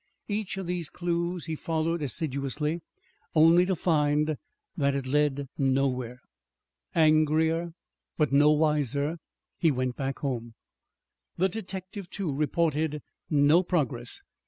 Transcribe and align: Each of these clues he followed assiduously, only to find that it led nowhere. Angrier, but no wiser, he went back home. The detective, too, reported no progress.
Each 0.27 0.57
of 0.57 0.65
these 0.65 0.89
clues 0.89 1.45
he 1.45 1.53
followed 1.53 2.01
assiduously, 2.01 2.81
only 3.35 3.67
to 3.67 3.75
find 3.75 4.35
that 4.75 4.95
it 4.95 5.05
led 5.05 5.47
nowhere. 5.59 6.21
Angrier, 6.95 7.73
but 8.17 8.31
no 8.31 8.49
wiser, 8.49 9.17
he 9.59 9.69
went 9.69 9.95
back 9.95 10.17
home. 10.17 10.55
The 11.37 11.49
detective, 11.49 12.09
too, 12.09 12.33
reported 12.33 13.03
no 13.29 13.61
progress. 13.61 14.21